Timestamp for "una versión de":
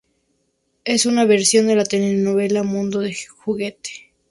1.05-1.75